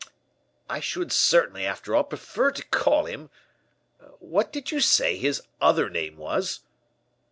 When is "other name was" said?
5.61-6.61